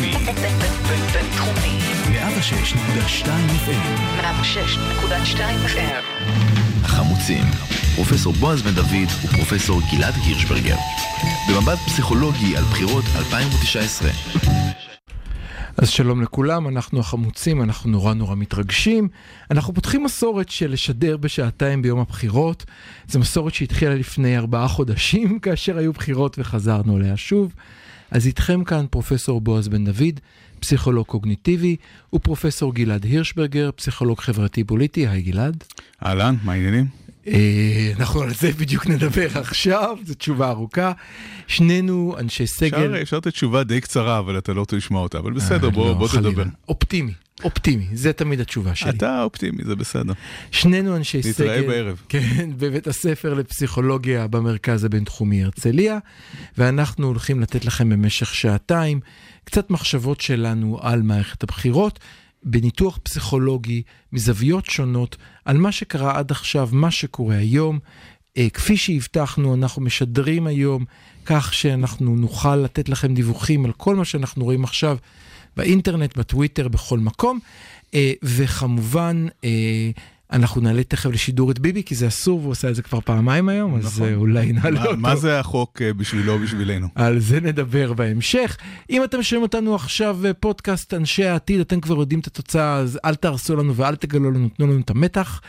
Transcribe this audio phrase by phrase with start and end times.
[0.00, 0.12] בינתחומי.
[1.12, 1.78] בינתחומי.
[2.04, 3.26] 106.2
[3.66, 4.20] FM.
[4.20, 6.24] 106.2 FM.
[6.84, 7.44] החמוצים,
[7.94, 10.76] פרופסור בועז בן דוד ופרופסור גלעד הירשברגר.
[11.48, 14.10] במבט פסיכולוגי על בחירות 2019.
[15.76, 19.08] אז שלום לכולם, אנחנו החמוצים, אנחנו נורא נורא מתרגשים.
[19.50, 22.64] אנחנו פותחים מסורת של לשדר בשעתיים ביום הבחירות.
[23.08, 27.54] זו מסורת שהתחילה לפני ארבעה חודשים, כאשר היו בחירות וחזרנו אליה שוב.
[28.10, 30.20] אז איתכם כאן פרופסור בועז בן דוד,
[30.60, 31.76] פסיכולוג קוגניטיבי,
[32.14, 35.08] ופרופסור גלעד הירשברגר, פסיכולוג חברתי פוליטי.
[35.08, 35.64] היי גלעד.
[36.06, 37.03] אהלן, מה העניינים?
[37.26, 40.92] אה, אנחנו על זה בדיוק נדבר עכשיו, זו תשובה ארוכה.
[41.46, 43.02] שנינו אנשי סגל.
[43.02, 45.94] אפשר, לתת תשובה די קצרה, אבל אתה לא רוצה לשמוע אותה, אבל בסדר, אה, בוא,
[45.94, 46.08] לא.
[46.12, 46.44] תדבר.
[46.68, 47.12] אופטימי,
[47.44, 48.90] אופטימי, זה תמיד התשובה שלי.
[48.90, 50.12] אתה אופטימי, זה בסדר.
[50.50, 51.30] שנינו אנשי סגל.
[51.30, 52.02] נתראה בערב.
[52.08, 55.98] כן, בבית הספר לפסיכולוגיה במרכז הבינתחומי הרצליה,
[56.58, 59.00] ואנחנו הולכים לתת לכם במשך שעתיים
[59.44, 61.98] קצת מחשבות שלנו על מערכת הבחירות,
[62.44, 67.78] בניתוח פסיכולוגי, מזוויות שונות, על מה שקרה עד עכשיו, מה שקורה היום.
[68.36, 70.84] אה, כפי שהבטחנו, אנחנו משדרים היום
[71.24, 74.96] כך שאנחנו נוכל לתת לכם דיווחים על כל מה שאנחנו רואים עכשיו
[75.56, 77.38] באינטרנט, בטוויטר, בכל מקום.
[77.94, 79.90] אה, וכמובן, אה,
[80.34, 83.48] אנחנו נעלה תכף לשידור את ביבי, כי זה אסור, והוא עושה את זה כבר פעמיים
[83.48, 84.08] היום, אז נכון.
[84.08, 84.96] אה, אולי נעלה מה, אותו.
[84.96, 86.88] מה זה החוק אה, בשבילו בשבילנו?
[86.94, 88.56] על זה נדבר בהמשך.
[88.90, 92.98] אם אתם שומעים אותנו עכשיו אה, פודקאסט אנשי העתיד, אתם כבר יודעים את התוצאה, אז
[93.04, 95.40] אל תהרסו לנו ואל תגלו לנו, תנו לנו את המתח.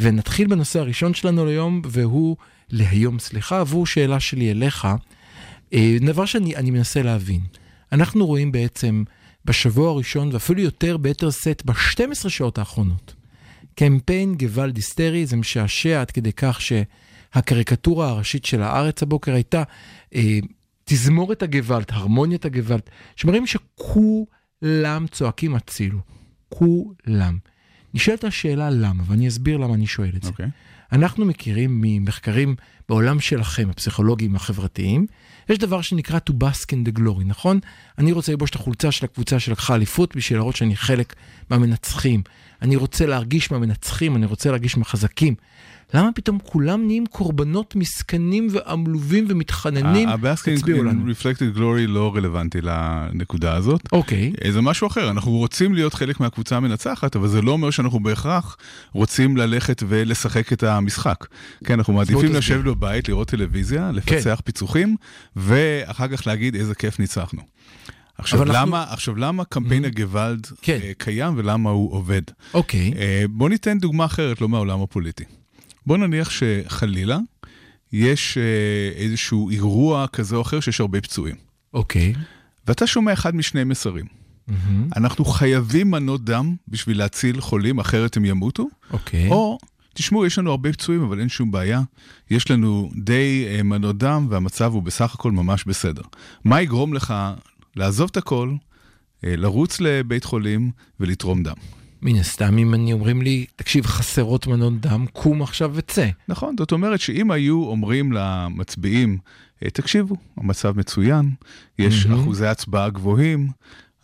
[0.00, 2.36] ונתחיל בנושא הראשון שלנו ליום, והוא,
[2.70, 4.88] להיום סליחה, והוא שאלה שלי אליך.
[6.00, 7.40] דבר שאני אני מנסה להבין.
[7.92, 9.04] אנחנו רואים בעצם
[9.44, 13.14] בשבוע הראשון, ואפילו יותר ביתר שאת, ב-12 שעות האחרונות,
[13.80, 19.62] קמפיין גוואלד היסטרי, זה משעשע עד כדי כך שהקריקטורה הראשית של הארץ הבוקר הייתה
[20.14, 20.38] אה,
[20.84, 22.82] תזמורת הגוואלד, הרמוניית הגוואלד,
[23.16, 25.98] שמראים שכולם צועקים הצילו.
[26.48, 27.38] כולם.
[27.94, 30.30] נשאלת השאלה למה, ואני אסביר למה אני שואל את זה.
[30.30, 30.46] אוקיי.
[30.92, 32.56] אנחנו מכירים ממחקרים
[32.88, 35.06] בעולם שלכם, הפסיכולוגיים החברתיים,
[35.48, 37.60] יש דבר שנקרא to bask in the glory, נכון?
[37.98, 41.14] אני רוצה ללבוש את החולצה של הקבוצה שלקחה אליפות בשביל להראות שאני חלק
[41.50, 42.22] מהמנצחים.
[42.62, 45.34] אני רוצה להרגיש מהמנצחים, אני רוצה להרגיש מהחזקים.
[45.94, 50.08] למה פתאום כולם נהיים קורבנות מסכנים ועמלובים ומתחננים?
[50.56, 51.10] תצביעו לנו.
[51.10, 53.80] רפלקטד גלורי לא רלוונטי לנקודה הזאת.
[53.92, 57.70] אוקיי, אה, זה משהו אחר, אנחנו רוצים להיות חלק מהקבוצה המנצחת, אבל זה לא אומר
[57.70, 58.56] שאנחנו בהכרח
[58.92, 61.26] רוצים ללכת ולשחק את המשחק.
[61.64, 62.32] כן, אנחנו מעדיפים.
[62.34, 64.96] לשבת בבית, לראות טלוויזיה, לפצח פיצוחים,
[65.36, 67.40] ואחר כך להגיד איזה כיף ניצחנו.
[68.18, 70.78] עכשיו, אבל אנחנו- למה, עכשיו למה קמפיין הגוואלד כן.
[70.82, 72.22] אה, קיים ולמה הוא עובד?
[72.54, 75.24] אוקיי, אה, בוא ניתן דוגמה אחרת, לא מהעולם הפוליטי.
[75.86, 77.18] בוא נניח שחלילה
[77.92, 81.36] יש אה, איזשהו אירוע כזה או אחר שיש הרבה פצועים,
[81.74, 82.14] אוקיי.
[82.66, 84.06] ואתה שומע אחד משני מסרים.
[84.48, 89.28] מהמם, אנחנו חייבים מנות דם בשביל להציל חולים, אחרת הם ימותו, אוקיי.
[89.28, 89.58] או,
[89.94, 91.82] תשמעו, יש לנו הרבה פצועים, אבל אין שום בעיה.
[92.30, 96.02] יש לנו די אה, מנות דם, והמצב הוא בסך הכל ממש בסדר.
[96.44, 97.14] מה יגרום לך
[97.76, 98.54] לעזוב את הכל,
[99.24, 100.70] אה, לרוץ לבית חולים
[101.00, 101.56] ולתרום דם?
[102.02, 106.08] מן הסתם, אם אני אומרים לי, תקשיב, חסרות מנות דם, קום עכשיו וצא.
[106.28, 109.18] נכון, זאת אומרת שאם היו אומרים למצביעים,
[109.64, 111.30] "אה, תקשיבו, המצב מצוין,
[111.78, 112.20] יש מהמם.
[112.20, 113.48] אחוזי הצבעה גבוהים,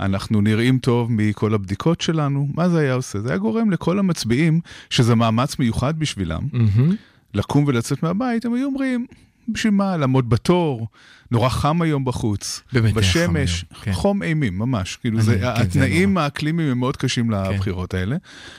[0.01, 3.21] אנחנו נראים טוב מכל הבדיקות שלנו, מה זה היה עושה?
[3.21, 6.95] זה היה גורם לכל המצביעים, שזה מאמץ מיוחד בשבילם, מהמם.
[7.34, 9.07] לקום ולצאת מהבית, הם היו אומרים,
[9.49, 9.97] בשביל מה?
[9.97, 10.89] לעמוד בתור,
[11.31, 13.93] נורא חם היום בחוץ, באמת היה חם בשמש, היום, כן.
[13.93, 14.97] חום אימים, ממש.
[14.97, 18.17] כאילו, אני- זה, כן, זה התנאים האקלימיים הם מאוד קשים לבחירות האלה.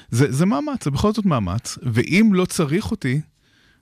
[0.09, 3.21] זה, זה מאמץ, זה בכל זאת מאמץ, ואם לא צריך אותי,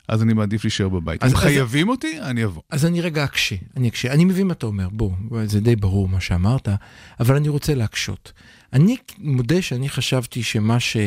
[0.08, 1.24] אז אני מעדיף להישאר בבית.
[1.24, 2.62] אז- אם אז- חייבים אותי, אני אבוא.
[2.70, 4.14] אז אני רגע אקשה, אני אקשה.
[4.14, 5.12] אני מבין מה אתה אומר, בוא,
[5.46, 6.70] זה די ברור מה שאמרת,
[7.20, 8.32] אבל אני רוצה להקשות.
[8.74, 10.98] אני מודה שאני חשבתי שמה ש...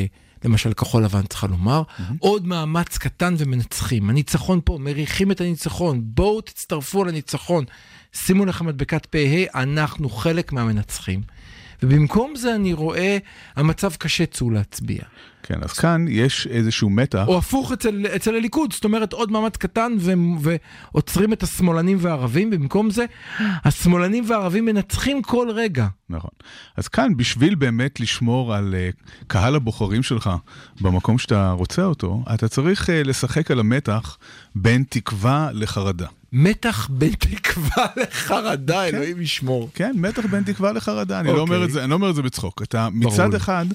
[0.44, 1.82] למשל כחול לבן צריכה לומר,
[2.18, 4.10] עוד מאמץ קטן ומנצחים.
[4.10, 7.64] הניצחון פה, מריחים את הניצחון, בואו תצטרפו לניצחון.
[8.12, 11.20] שימו לכם מדבקת פ"ה, אנחנו חלק מהמנצחים.
[11.82, 13.18] ובמקום זה אני רואה,
[13.56, 15.00] המצב קשה, צאו להצביע.
[15.42, 17.24] כן, אז כאן יש איזשהו מתח.
[17.26, 22.50] או הפוך אצל, אצל הליכוד, זאת אומרת עוד מאמץ קטן ו, ועוצרים את השמאלנים והערבים,
[22.50, 23.04] במקום זה
[23.40, 25.86] השמאלנים והערבים מנצחים כל רגע.
[26.10, 26.30] נכון.
[26.76, 30.30] אז כאן, בשביל באמת לשמור על uh, קהל הבוחרים שלך
[30.80, 34.18] במקום שאתה רוצה אותו, אתה צריך uh, לשחק על המתח
[34.54, 36.06] בין תקווה לחרדה.
[36.32, 39.70] מתח בין תקווה לחרדה, אלוהים ישמור.
[39.74, 41.42] כן, מתח בין תקווה לחרדה, אני, לא אוקיי.
[41.56, 42.62] אומר את זה, אני לא אומר את זה בצחוק.
[42.62, 43.34] אתה ברור מצד.
[43.34, 43.66] אחד,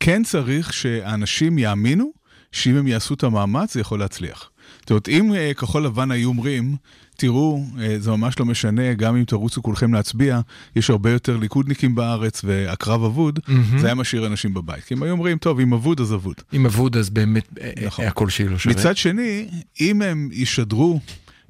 [0.00, 2.10] כן צריך שהאנשים יאמינו
[2.52, 4.50] שאם הם יעשו את המאמץ, זה יכול להצליח.
[4.80, 6.76] זאת אומרת, אם אה, כחול לבן היו אומרים,
[7.16, 10.40] תראו, אה, זה ממש לא משנה, גם אם תרוצו כולכם להצביע,
[10.76, 13.78] יש הרבה יותר ליכודניקים בארץ והקרב אבוד, מהמם.
[13.78, 14.84] זה היה משאיר אנשים בבית.
[14.84, 16.36] כי הם היו אומרים, טוב, אם אבוד אז אבוד.
[16.52, 18.04] אם אבוד אז באמת אה, נכון.
[18.04, 18.74] הקול שלי לא שווה.
[18.74, 19.48] מצד שני,
[19.80, 21.00] אם הם ישדרו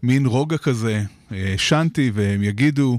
[0.03, 1.03] מין רוגע כזה,
[1.57, 2.99] שנטי, והם יגידו,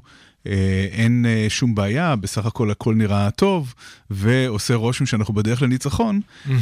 [0.91, 3.73] אין אה, שום בעיה, בסך הכל הכל נראה טוב,
[4.09, 6.21] ועושה רושם שאנחנו בדרך לניצחון,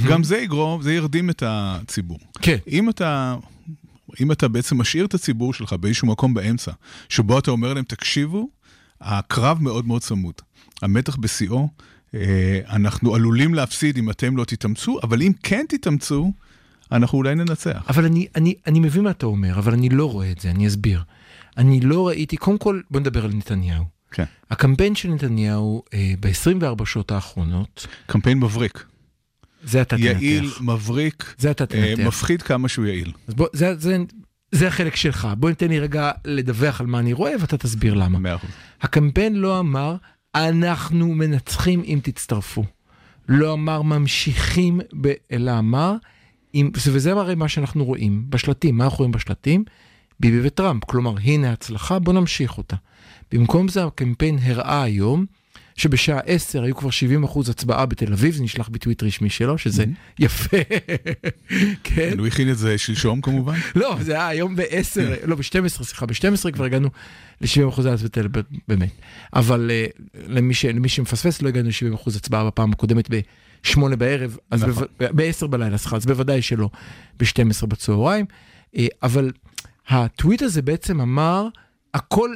[0.09, 2.19] גם זה יגרום, זה ירדים את הציבור.
[2.41, 2.57] כן.
[2.67, 3.35] אם אתה,
[4.21, 6.71] אם אתה בעצם משאיר את הציבור שלך באיזשהו מקום באמצע,
[7.09, 8.49] שבו אתה אומר להם, תקשיבו,
[9.01, 10.33] הקרב מאוד מאוד צמוד.
[10.81, 11.69] המתח בשיאו,
[12.15, 16.31] אה, אנחנו עלולים להפסיד אם אתם לא תתאמצו, אבל אם כן תתאמצו,
[16.91, 17.85] אנחנו אולי ננצח.
[17.89, 20.67] אבל אני, אני, אני מבין מה אתה אומר, אבל אני לא רואה את זה, אני
[20.67, 21.03] אסביר.
[21.57, 23.83] אני לא ראיתי, קודם כל, בוא נדבר על נתניהו.
[24.11, 24.23] כן.
[24.51, 28.85] הקמפיין של נתניהו אה, ב-24 שעות האחרונות, קמפיין מבריק.
[29.63, 30.61] זה אתה יעיל, תנתח.
[30.61, 32.07] מבריק, זה אתה אה, תנתח.
[32.07, 33.11] מפחיד כמה שהוא יעיל.
[33.27, 33.97] אז בוא, זה, זה,
[34.51, 35.27] זה החלק שלך.
[35.37, 38.19] בוא ניתן לי רגע לדווח על מה אני רואה ואתה תסביר למה.
[38.19, 38.49] מאה אחוז.
[38.81, 39.95] הקמפיין לא אמר,
[40.35, 42.63] אנחנו מנצחים אם תצטרפו.
[43.29, 45.11] לא אמר ממשיכים, ב...
[45.31, 45.95] אלא אמר,
[46.55, 46.71] אם...
[46.75, 48.77] וזה הרי מה שאנחנו רואים בשלטים.
[48.77, 49.63] מה אנחנו רואים בשלטים?
[50.19, 50.83] ביבי וטראמפ.
[50.83, 52.75] כלומר, הנה הצלחה, בוא נמשיך אותה.
[53.31, 55.25] במקום זה הקמפיין הראה היום,
[55.77, 59.85] שבשעה 10 היו כבר 70 אחוז הצבעה בתל אביב, זה נשלח בטוויט רשמי שלו, שזה
[60.19, 60.57] יפה.
[61.83, 62.19] כן.
[62.19, 63.55] הוא הכין את זה שלשום כמובן.
[63.75, 64.65] לא, זה היה היום ב-10,
[65.25, 66.89] לא, ב-12, סליחה, ב-12 כבר הגענו
[67.41, 68.27] ל-70 אחוז הצבעה,
[68.67, 68.89] באמת.
[69.33, 69.85] אבל אה,
[70.27, 74.83] למי ש- למי שמפספס, לא הגענו ל-70 אחוז הצבעה בפעם הקודמת ב-8 בערב, אז נכון.
[74.99, 76.69] ב-10 בלילה, סליחה, אז בוודאי שלא
[77.19, 78.25] ב-12 בצהריים.
[78.77, 79.31] אה, אבל
[79.87, 81.47] הטוויט הזה בעצם אמר,
[81.95, 82.29] הכל,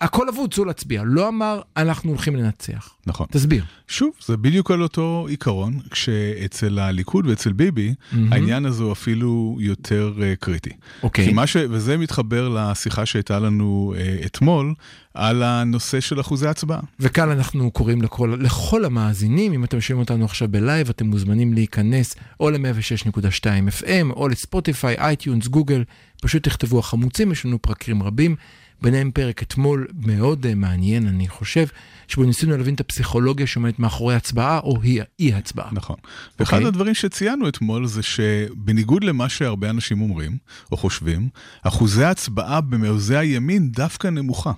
[0.00, 1.02] הכל אבוד, צאו להצביע.
[1.06, 2.94] לא אמר, אנחנו הולכים לנצח.
[3.06, 3.26] נכון.
[3.30, 3.64] תסביר.
[3.88, 7.94] שוב, זה בדיוק על אותו עיקרון, כשאצל הליכוד ואצל ביבי,
[8.30, 10.70] העניין הזה הוא אפילו יותר uh, קריטי.
[11.02, 11.24] אוקיי.
[11.24, 11.56] כי מה ש...
[11.70, 14.74] וזה מתחבר לשיחה שהייתה לנו אה, אתמול,
[15.14, 16.80] על הנושא של אחוזי הצבעה.
[17.00, 21.52] וכאן אנחנו קוראים לכל, לכל המאזינים, אם אתם שומעים אותנו עכשיו ב live, אתם מוזמנים
[21.52, 23.44] להיכנס או ל-106.2
[23.80, 25.84] FM, או לספוטיפיי, אייטיונס, גוגל,
[26.22, 28.36] פשוט תכתבו החמוצים, יש לנו פרקים רבים,
[28.82, 31.66] ביניהם פרק אתמול מאוד אה, מעניין, אני חושב,
[32.08, 35.68] שבו ניסינו להבין את הפסיכולוגיה שעומדת מאחורי הצבעה, או אי, אי הצבעה.
[35.72, 35.96] נכון.
[36.38, 36.68] ואחד אוקיי.
[36.68, 40.36] הדברים שציינו אתמול זה שבניגוד למה שהרבה אנשים אומרים,
[40.72, 41.28] או חושבים,
[41.62, 44.52] אחוזי ההצבעה במעוזי הימין דווקא נמוכה.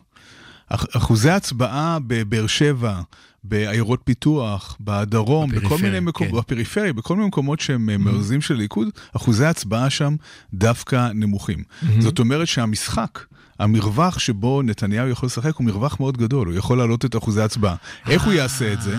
[0.69, 3.01] אח- אחוזי ההצבעה בבאר שבע,
[3.45, 6.39] בעיירות פיתוח, בדרום, בכל מיני מקומות, כן.
[6.55, 10.17] בפריפריה, בכל מיני מקומות שהם אה, מעוזים של ליכוד, אחוזי ההצבעה שם
[10.55, 11.63] דווקא נמוכים.
[11.99, 13.19] זאת אומרת שהמשחק,
[13.61, 17.77] המרווח שבו נתניהו יכול לשחק הוא מרווח מאוד גדול, הוא יכול להעלות את אחוזי ההצבעה.
[18.09, 18.97] איך הוא יעשה את זה?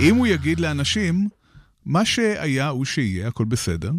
[0.00, 1.28] אם הוא יגיד לאנשים,
[1.86, 3.92] מה שהיה הוא שיהיה, הכל בסדר,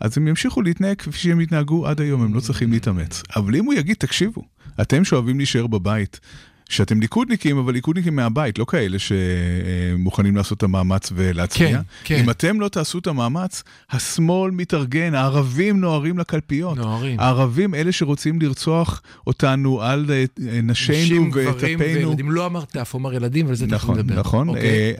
[0.00, 3.22] אז הם ימשיכו להתנהג כפי שהם התנהגו עד היום, הם לא צריכים להתאמץ.
[3.36, 4.42] אבל אם הוא יגיד, תקשיבו,
[4.80, 6.20] אתם שאוהבים להישאר בבית,
[6.68, 11.68] שאתם ליכודניקים, אבל ליכודניקים מהבית, לא כאלה שמוכנים לעשות את המאמץ ולהצביע.
[11.68, 12.20] כן, כן.
[12.20, 16.78] אם אתם לא תעשו את המאמץ, השמאל מתארגן, הערבים נוהרים לקלפיות.
[16.78, 17.20] נוהרים.
[17.20, 20.24] הערבים, אלה שרוצים לרצוח אותנו על אה,
[20.62, 21.78] נשינו נשים, גברים.
[21.80, 24.20] וילדים, לא אמר טף, הוא אמר ילדים, ועל זה תכף נכון, נדבר.
[24.20, 24.48] נכון.
[24.48, 24.92] אוקיי, אה,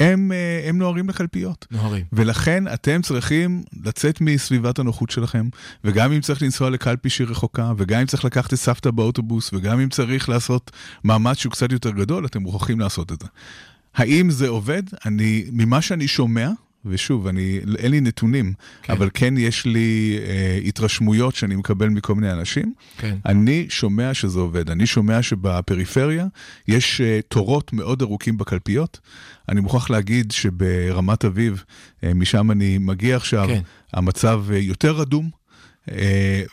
[0.00, 1.66] הם, אה, הם נוהרים לקלפיות.
[1.70, 2.04] נוהרים.
[2.12, 5.48] ולכן אתם צריכים לצאת מסביבת הנוחות שלכם,
[5.84, 9.80] וגם אם צריך לנסוע לקלפי שהיא רחוקה, וגם אם צריך לקחת את סבתא באוטובוס, וגם
[9.80, 10.70] אם צריך לעשות
[11.04, 13.28] מאמץ שהוא קצת יותר גדול, אתם מוכרחים לעשות את זה.
[13.94, 14.82] האם זה עובד?
[15.06, 16.50] אני, ממה שאני שומע,
[16.84, 18.92] ושוב, אני, אין לי נתונים, כן.
[18.92, 22.72] אבל כן יש לי אה, התרשמויות שאני מקבל מכל מיני אנשים.
[22.98, 23.16] כן.
[23.26, 24.70] אני שומע שזה עובד.
[24.70, 26.26] אני שומע שבפריפריה
[26.68, 29.00] יש uh, תורות מאוד ארוכים בקלפיות.
[29.48, 33.60] אני מוכרח להגיד שברמת אביב, uh, משם אני מגיע עכשיו, כן.
[33.92, 35.30] המצב uh, יותר רדום.
[35.88, 35.92] Uh,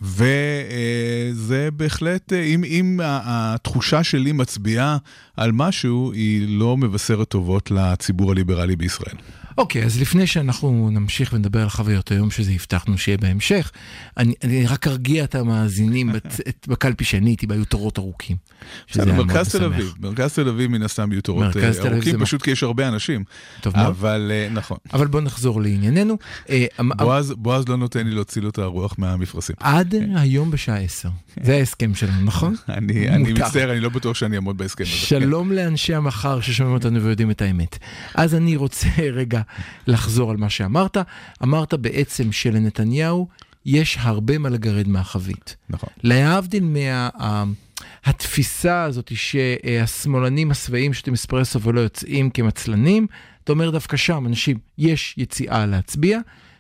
[0.02, 4.98] וזה בהחלט, uh, אם, אם התחושה שלי מצביעה
[5.38, 9.16] על משהו, היא לא מבשרת טובות לציבור הליברלי בישראל.
[9.58, 13.72] אוקיי, אז לפני שאנחנו נמשיך ונדבר על חוויות היום, שזה הבטחנו שיהיה בהמשך,
[14.18, 18.38] אני, אני רק ארגיע את המאזינים בצ- את- בקלפי שאני הייתי בה, היו תורות ארוכים.
[18.92, 19.64] בסדר, מרכז תל.
[19.64, 23.24] אביב, מרכז תל אביב מן הסתם יהיו תורות אה, ארוכים, פשוט כי יש הרבה אנשים.
[23.62, 23.86] טוב מאוד.
[23.88, 24.78] אבל אה, נכון.
[24.94, 26.18] אבל בואו נחזור לענייננו.
[26.50, 29.56] אה, אמ- בועז, בועז לא נותן לי להוציא לו את הרוח מהמפרשים.
[29.60, 31.10] עד היום בשעה 10.
[31.44, 32.56] זה ההסכם שלנו, נכון?
[32.70, 33.34] אני, אני.
[33.34, 34.92] מצטער, אני לא בטוח שאני אעמוד בהסכם הזה.
[34.92, 37.78] שלום לאנשי המחר ששומעים אותנו ויודעים את האמת.
[38.16, 39.39] אז אני רוצה רגע
[39.88, 40.98] לחזור על מה שאמרת.
[41.44, 43.28] אמרת בעצם שלנתניהו
[43.66, 45.56] יש הרבה מה לגרד מהחבית.
[45.70, 45.90] נכון.
[46.04, 46.64] להבדיל
[48.06, 53.08] מהתפיסה הזאת שהשמאלנים השבעים שותים אספרסו ולא יוצאים כמצלנים,
[53.44, 56.20] אתה אומר דווקא שם, אנשים, יש יציאה להצביע,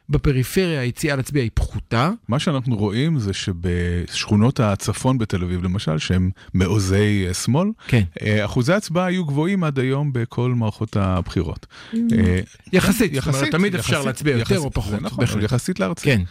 [0.09, 2.11] בפריפריה היציאה להצביע היא פחותה.
[2.27, 8.03] מה שאנחנו רואים זה שבשכונות הצפון בתל אביב למשל, שהם מעוזי אה, שמאל, כן.
[8.21, 11.65] אה, אחוזי ההצבעה היו גבוהים עד היום בכל מערכות הבחירות.
[11.93, 12.39] אה,
[12.73, 15.35] יחסית, זאת אומרת, תמיד אפשר להצביע יותר יחסית, או פחות, זה נכון, בהחלט.
[15.35, 16.05] אבל יחסית לארצי.
[16.05, 16.21] כן.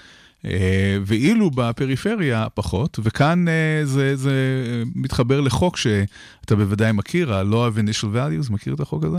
[1.07, 3.45] ואילו בפריפריה פחות, וכאן
[3.85, 4.33] זה, זה
[4.95, 9.19] מתחבר לחוק שאתה בוודאי מכיר, ה-Law of Initial Values, מכיר את החוק הזה?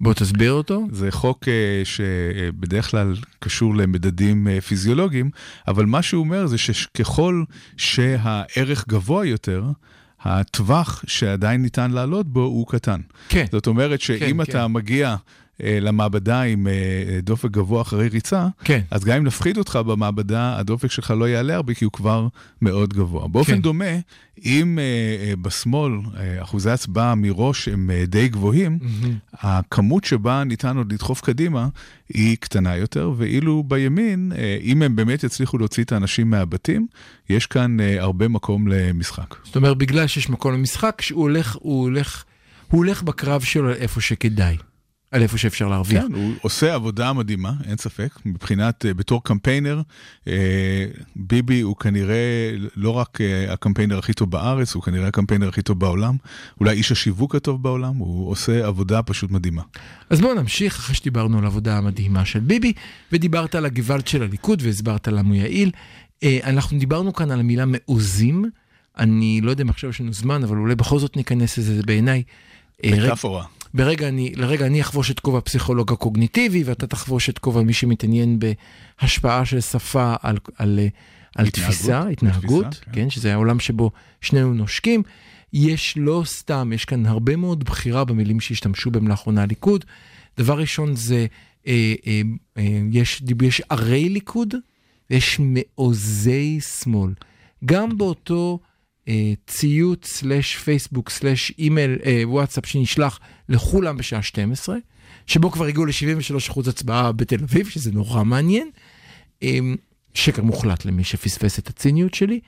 [0.00, 0.86] בוא תסביר אותו.
[0.92, 5.30] זה חוק אה, שבדרך כלל קשור למדדים אה, פיזיולוגיים,
[5.68, 7.44] אבל מה שהוא אומר זה שככל
[7.76, 9.64] שהערך גבוה יותר,
[10.20, 13.00] הטווח שעדיין ניתן לעלות בו הוא קטן.
[13.28, 13.44] כן.
[13.52, 14.72] זאת אומרת שאם כן, אתה כן.
[14.72, 15.16] מגיע אה,
[15.60, 16.72] למעבדה עם אה,
[17.22, 18.80] דופק גבוה אחרי ריצה, כן.
[18.90, 22.28] אז גם אם נפחית אותך במעבדה, הדופק שלך לא יעלה הרבה כי הוא כבר
[22.62, 23.28] מאוד גבוה.
[23.28, 23.60] באופן כן.
[23.60, 23.84] דומה,
[24.44, 24.84] אם אה,
[25.28, 28.78] אה, בשמאל אה, אחוזי הצבעה מראש הם אה, די גבוהים,
[29.32, 31.68] הכמות שבה ניתן עוד לדחוף קדימה
[32.08, 36.86] היא קטנה יותר, ואילו בימין, אה, אם הם באמת יצליחו להוציא את האנשים מהבתים,
[37.30, 39.34] יש כאן אה, הרבה מקום למשחק.
[39.44, 42.24] זאת אומרת, בגלל שיש מקום למשחק, שהוא הולך, הוא הולך,
[42.68, 44.56] הוא הולך בקרב שלו על איפה שכדאי,
[45.16, 46.04] על איפה שאפשר להרוויח.
[46.04, 48.18] כן, הוא עושה עבודה מדהימה, אין ספק.
[48.24, 49.82] מבחינת, אה, בתור קמפיינר,
[50.28, 55.62] אה, ביבי הוא כנראה לא רק אה, הקמפיינר הכי טוב בארץ, הוא כנראה הקמפיינר הכי
[55.62, 56.16] טוב בעולם,
[56.60, 59.62] אולי איש השיווק הטוב בעולם, הוא עושה עבודה פשוט מדהימה.
[60.10, 62.72] אז בואו נמשיך, אחרי שדיברנו על העבודה המדהימה של ביבי,
[63.12, 65.70] ודיברת על הגוואלד של הליכוד והסברת למה הוא יעיל.
[66.24, 68.44] אנחנו דיברנו כאן על המילה מעוזים.
[68.98, 71.82] אני לא יודע אם עכשיו יש לנו זמן, אבל אולי בכל זאת ניכנס לזה, זה
[71.82, 72.22] בעיניי.
[72.86, 73.44] מטאפורה.
[73.76, 78.38] ברגע אני, לרגע אני אחבוש את כובע הפסיכולוג הקוגניטיבי, ואתה תחבוש את כובע מי שמתעניין
[78.38, 80.80] בהשפעה של שפה על, על,
[81.36, 82.90] על התנהגות, תפיסה, התנהגות, תפיסה, כן.
[82.92, 83.90] כן, שזה העולם שבו
[84.20, 85.02] שנינו נושקים.
[85.52, 89.84] יש לא סתם, יש כאן הרבה מאוד בחירה במילים שהשתמשו בהם לאחרונה הליכוד.
[90.38, 91.26] דבר ראשון זה,
[91.66, 92.20] אה, אה,
[92.58, 94.54] אה, יש, יש ערי ליכוד
[95.10, 97.12] ויש מעוזי שמאל.
[97.64, 98.58] גם באותו
[99.08, 104.76] אה, ציוץ סלאש פייסבוק סלאש אימייל אה, וואטסאפ שנשלח לכולם בשעה 12,
[105.26, 108.70] שבו כבר הגיעו ל-73% הצבעה בתל אביב, שזה נורא מעניין.
[109.42, 109.58] אה,
[110.14, 112.40] שקר מוחלט למי שפספס את הציניות שלי.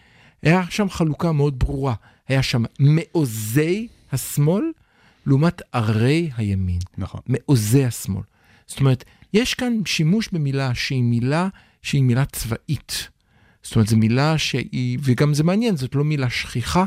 [0.42, 1.94] היה שם חלוקה מאוד ברורה,
[2.28, 4.64] היה שם מעוזי השמאל
[5.26, 6.78] לעומת ערי הימין.
[6.98, 7.20] נכון.
[7.26, 8.22] מעוזי השמאל.
[8.66, 11.48] זאת אומרת, יש כאן שימוש במילה שהיא מילה
[11.82, 13.08] שהיא מילה צבאית.
[13.62, 16.84] זאת אומרת, זו מילה שהיא, וגם זה מעניין, זאת לא מילה שכיחה.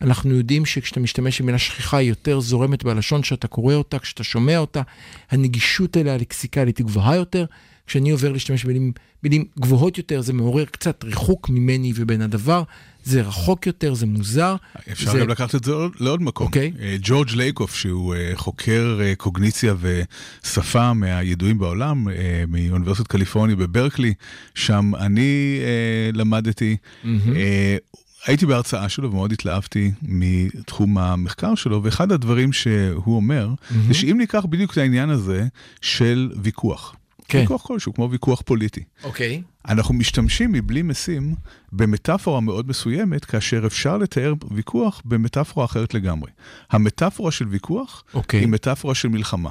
[0.00, 4.58] אנחנו יודעים שכשאתה משתמש במילה שכיחה היא יותר זורמת בלשון שאתה קורא אותה, כשאתה שומע
[4.58, 4.82] אותה,
[5.30, 7.44] הנגישות אליה הלקסיקלית היא גבוהה יותר.
[7.88, 8.92] כשאני עובר להשתמש במילים
[9.22, 12.62] מילים גבוהות יותר, זה מעורר קצת ריחוק ממני ובין הדבר,
[13.04, 14.56] זה רחוק יותר, זה מוזר.
[14.92, 15.20] אפשר זה...
[15.20, 16.46] גם לקחת את זה לעוד- לעוד מקום.
[16.46, 16.72] אוקיי.
[16.80, 22.06] אה, ג'ורג' לייקוף, שהוא אה, חוקר אה, קוגניציה ושפה מהידועים בעולם,
[22.48, 24.14] מאוניברסיטת קליפורניה בברקלי,
[24.54, 25.58] שם אני
[26.14, 26.76] למדתי.
[27.04, 27.76] אה,
[28.26, 33.48] הייתי בהרצאה שלו ומאוד התלהבתי מתחום המחקר שלו, ואחד הדברים שהוא אומר,
[33.88, 35.46] זה שאם ניקח בדיוק את העניין הזה
[35.80, 36.94] של ויכוח,
[37.28, 37.38] כן.
[37.38, 38.84] ויכוח כלשהו, כמו ויכוח פוליטי.
[39.04, 39.42] אוקיי.
[39.68, 41.34] אנחנו משתמשים מבלי משים
[41.72, 46.30] במטאפורה מאוד מסוימת, כאשר אפשר לתאר ויכוח במטאפורה אחרת לגמרי.
[46.70, 48.40] המטאפורה של ויכוח אוקיי.
[48.40, 49.50] היא מטאפורה של מלחמה.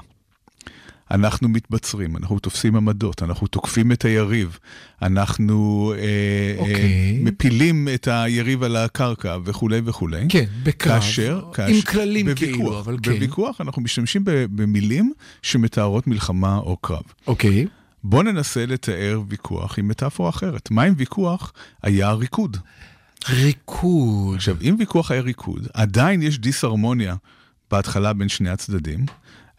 [1.11, 4.59] אנחנו מתבצרים, אנחנו תופסים עמדות, אנחנו תוקפים את היריב,
[5.01, 6.75] אנחנו אה, אוקיי.
[6.75, 10.25] אה, מפילים את היריב על הקרקע וכולי וכולי.
[10.29, 13.13] כן, בקרב, כאשר, עם כאשר, כללים בוויכוח, כאילו, אבל כן.
[13.13, 17.03] בוויכוח אנחנו משתמשים במילים שמתארות מלחמה או קרב.
[17.27, 17.67] אוקיי.
[18.03, 20.71] בוא ננסה לתאר ויכוח עם מטאפורה אחרת.
[20.71, 22.57] מה אם ויכוח היה ריקוד?
[23.29, 24.35] ריקוד.
[24.35, 27.15] עכשיו, אם ויכוח היה ריקוד, עדיין יש דיסהרמוניה
[27.71, 29.05] בהתחלה בין שני הצדדים,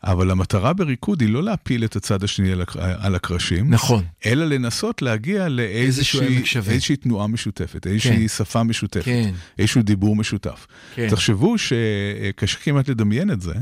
[0.04, 4.04] אבל המטרה בריקוד היא לא להפיל את הצד השני על, על הקרשים, נכון.
[4.26, 6.42] אלא לנסות להגיע לאיזושהי.
[6.68, 8.28] איזושהי תנועה משותפת, איזושהי כן.
[8.28, 9.30] שפה משותפת, כן.
[9.58, 10.66] איזשהו דיבור משותף.
[10.94, 11.08] כן.
[11.10, 13.54] תחשבו שקשה כמעט לדמיין את זה,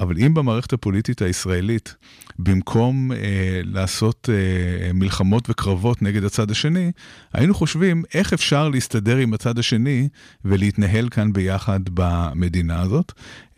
[0.00, 1.94] אבל אם במערכת הפוליטית הישראלית,
[2.38, 6.92] במקום אה, לעשות אה, מלחמות וקרבות נגד הצד השני,
[7.32, 10.08] היינו חושבים איך אפשר להסתדר עם הצד השני
[10.44, 13.12] ולהתנהל כאן ביחד במדינה הזאת.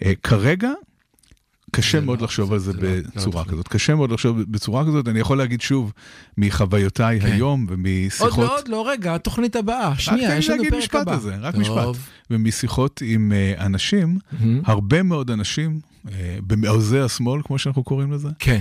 [0.05, 0.71] אה, כרגע,
[1.71, 3.49] קשה מאוד לא- לחשוב זה- על זה לא- לא בצורה תוכנית.
[3.49, 3.69] כזאת.
[3.69, 5.09] קשה מאוד לחשוב בצורה כזאת.
[5.09, 5.93] אני יכול להגיד שוב,
[6.39, 7.27] מחוויותיי כן.
[7.27, 8.39] היום עוד ומשיחות...
[8.39, 9.99] לא, עוד לא, רגע, התוכנית הבאה.
[9.99, 11.19] שנייה, יש לנו פרק הבא.
[11.41, 11.55] רק.
[11.55, 11.87] משפט.
[12.31, 14.19] ומשיחות עם אה, אנשים.
[14.65, 15.81] הרבה מאוד אנשים,
[16.13, 18.61] אה, במעוזי השמאל, כמו שאנחנו קוראים לזה, כן.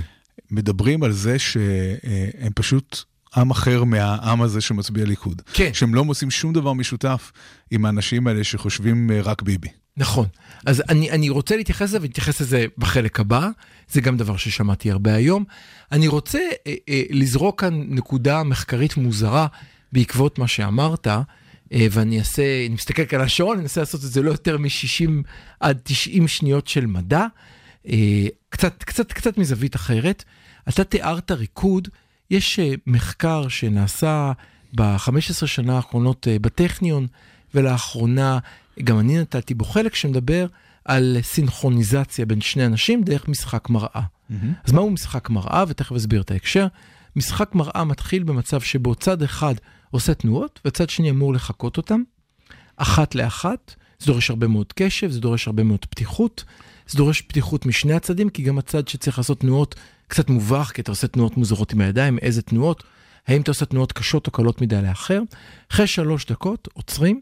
[0.52, 2.98] מדברים על זה שהם פשוט
[3.36, 5.42] עם אחר מהעם הזה שמצביע ליכוד.
[5.54, 5.74] כן.
[5.74, 7.32] שהם לא מוצאים שום דבר משותף
[7.72, 9.68] עם האנשים האלה שחושבים אה, רק ביבי.
[9.98, 10.28] נכון.
[10.66, 13.50] אז אני, אני רוצה להתייחס לזה ולהתייחס לזה בחלק הבא,
[13.90, 15.44] זה גם דבר ששמעתי הרבה היום.
[15.92, 19.48] אני רוצה אה, אה, לזרוק כאן נקודה מחקרית מוזרה
[19.92, 24.10] בעקבות מה שאמרת, אה, ואני אעשה, אני מסתכל כאן על השעון, אני אנסה לעשות את
[24.10, 25.10] זה לא יותר מ-60
[25.60, 27.26] עד 90 שניות של מדע,
[27.88, 30.24] אה, קצת, קצת, קצת מזווית אחרת.
[30.70, 31.88] אתה תיארת ריקוד,
[32.32, 34.32] יש אה, מחקר שנעשה
[34.76, 37.08] ב-15 שנה האחרונות אה, בטכניון,
[37.56, 38.40] ולאחרונה
[38.84, 40.48] גם אני נתתי בו חלק שמדבר
[40.86, 44.02] על סינכרוניזציה בין שני אנשים דרך משחק מראה.
[44.64, 45.64] אז מהו משחק מראה?
[45.68, 46.68] ותכף אסביר את ההקשר.
[47.16, 49.54] משחק מראה מתחיל במצב שבו צד אחד
[49.92, 52.02] עושה תנועות וצד שני אמור לחקות אותם,
[52.78, 53.76] אחת לאחת.
[54.00, 56.44] זה דורש הרבה מאוד קשב, זה דורש הרבה מאוד פתיחות.
[56.88, 59.76] זה דורש פתיחות משני הצדדים, כי גם הצד שצריך לעשות תנועות
[60.10, 62.84] קצת מובך, כי אתה עושה תנועות מוזרות עם הידיים, איזה תנועות,
[63.28, 65.22] האם אתה עושה תנועות קשות או קלות מדי לאחר.
[65.72, 67.22] אחרי שלוש דקות עוצרים,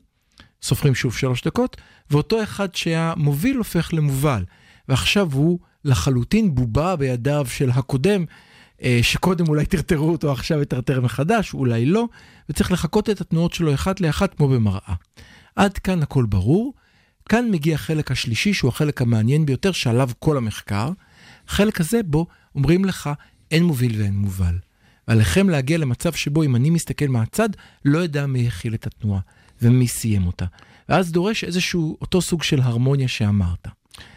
[0.61, 1.77] סופרים שוב שלוש דקות,
[2.11, 4.43] ואותו אחד שהיה מוביל הופך למובל.
[4.89, 8.25] ועכשיו הוא לחלוטין בובה בידיו של הקודם,
[8.83, 12.07] אה, שקודם אולי טרטרו אותו, עכשיו יטרטר מחדש, אולי לא,
[12.49, 14.93] וצריך לחקות את התנועות שלו אחת לאחת כמו במראה.
[15.55, 16.73] עד כאן הכל ברור.
[17.29, 20.89] כאן מגיע החלק השלישי, שהוא החלק המעניין ביותר, שעליו כל המחקר.
[21.47, 22.25] החלק הזה בו
[22.55, 23.09] אומרים לך,
[23.51, 24.55] אין מוביל ואין מובל.
[25.07, 27.49] ועליכם להגיע למצב שבו אם אני מסתכל מהצד,
[27.85, 29.19] לא אדע מי הכיל את התנועה
[29.61, 30.45] ומי סיים אותה.
[30.89, 33.67] ואז דורש איזשהו, אותו סוג של הרמוניה שאמרת.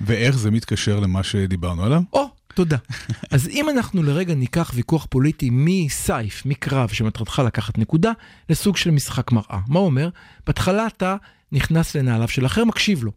[0.00, 2.02] ואיך זה מתקשר למה שדיברנו עליו?
[2.12, 2.76] או, תודה.
[3.30, 8.12] אז אם אנחנו לרגע ניקח ויכוח פוליטי מסייף, מקרב, שמטרתך לקחת נקודה,
[8.48, 9.58] לסוג של משחק מראה.
[9.68, 10.08] מה הוא אומר?
[10.46, 11.16] בהתחלה אתה
[11.52, 13.12] נכנס לנעליו של אחר, מקשיב לו.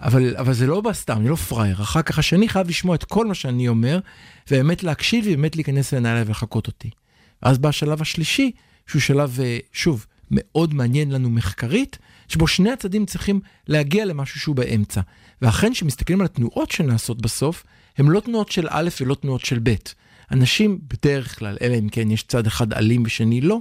[0.00, 1.82] אבל, אבל זה לא בא סתם, אני לא פראייר.
[1.82, 3.98] אחר כך השני חייב לשמוע את כל מה שאני אומר,
[4.50, 6.90] ובאמת להקשיב ובאמת להיכנס לנעליו ולחקות אותי.
[7.42, 8.50] ואז בא השלב השלישי,
[8.86, 11.98] שהוא שלב, אה, שוב, מאוד מעניין לנו מחקרית,
[12.28, 15.00] שבו שני הצדדים צריכים להגיע למשהו שהוא באמצע.
[15.42, 17.64] ואכן, כשמסתכלים על התנועות שנעשות בסוף,
[17.98, 19.74] הן לא תנועות של א' ולא תנועות של ב'.
[20.32, 23.60] אנשים בדרך כלל, אלא אם כן יש צד אחד אלים ושני לא,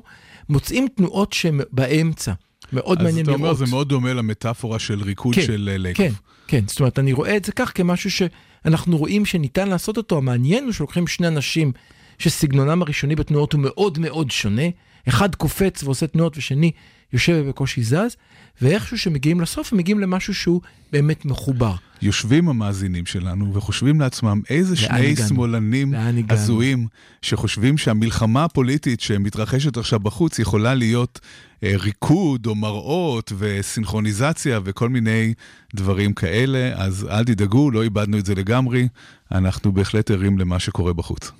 [0.50, 2.34] מוצאים תנועות שהן באמצע.
[2.76, 3.40] מאוד מעניין אז לראות.
[3.40, 6.06] אתה אומר, זה מאוד דומה למטאפורה של ריקוד כן, של אה, לייקוף.
[6.06, 6.12] כן,
[6.48, 10.18] כן, זאת אומרת, אני רואה את זה כך כמשהו שאנחנו רואים שניתן לעשות אותו.
[10.18, 11.72] המעניין הוא שלוקחים שני אנשים
[12.20, 14.62] שסגנונם הראשוני בתנועות הוא מאוד מאוד שונה,
[15.08, 16.72] אחד קופץ ועושה תנועות ושני
[17.14, 18.16] יושב ובקושי זז,
[18.62, 21.76] ואיכשהו שמגיעים לסוף הם מגיעים למשהו שהוא באמת מחובר.
[22.02, 25.30] יושבים המאזינים שלנו וחושבים לעצמם איזה שני הגענו?
[25.30, 25.94] שמאלנים?
[26.30, 26.88] הזויים
[27.22, 31.20] שחושבים שהמלחמה הפוליטית שמתרחשת עכשיו בחוץ יכולה להיות
[31.64, 35.34] אה, ריקוד או מראות וסינכרוניזציה וכל מיני
[35.76, 38.88] דברים כאלה, אז אל תדאגו, לא איבדנו את זה לגמרי,
[39.32, 41.32] אנחנו בהחלט ערים למה שקורה בחוץ.